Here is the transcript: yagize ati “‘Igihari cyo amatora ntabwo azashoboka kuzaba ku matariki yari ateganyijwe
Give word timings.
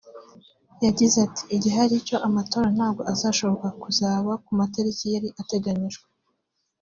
yagize 0.85 1.17
ati 1.27 1.43
“‘Igihari 1.55 1.95
cyo 2.07 2.17
amatora 2.27 2.67
ntabwo 2.75 3.01
azashoboka 3.13 3.67
kuzaba 3.81 4.31
ku 4.43 4.51
matariki 4.59 5.05
yari 5.15 5.29
ateganyijwe 5.41 6.05